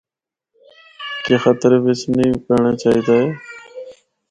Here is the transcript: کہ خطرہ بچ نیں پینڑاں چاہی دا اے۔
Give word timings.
کہ 1.23 1.35
خطرہ 1.43 1.77
بچ 1.83 2.01
نیں 2.15 2.31
پینڑاں 2.45 2.75
چاہی 2.81 3.01
دا 3.07 3.15
اے۔ 3.21 3.27